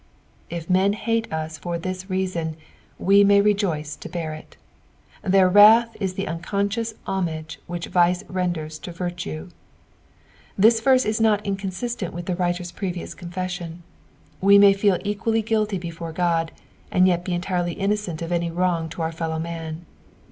It 0.49 0.67
men 0.67 0.93
hate 0.93 1.27
ua 1.31 1.47
for 1.49 1.77
this 1.77 2.09
reason 2.09 2.57
we 2.97 3.23
may 3.23 3.39
rejoice 3.39 3.95
to 3.97 4.09
bear 4.09 4.33
it: 4.33 4.57
their 5.21 5.47
wrath 5.47 5.95
is 5.99 6.15
the 6.15 6.27
unconscious 6.27 6.95
homage 7.05 7.59
which 7.67 7.91
▼ice 7.91 8.23
rendera 8.25 8.81
to 8.81 8.91
virtue. 8.91 9.49
This 10.57 10.81
verae 10.81 11.05
ia 11.05 11.13
not 11.21 11.43
incousiatent 11.45 12.13
with 12.13 12.25
the 12.25 12.35
writer's 12.35 12.71
previous 12.71 13.13
confession; 13.13 13.83
we 14.41 14.57
may 14.57 14.73
feel 14.73 14.97
equally 15.03 15.43
guilty 15.43 15.77
before 15.77 16.09
Ood, 16.19 16.51
and 16.89 17.07
yet 17.07 17.23
be 17.23 17.35
entirely 17.35 17.73
innocent 17.73 18.23
of 18.23 18.31
any 18.31 18.49
wrong 18.49 18.89
to 18.89 19.03
our 19.03 19.11
fellow 19.11 19.37
men. 19.37 19.85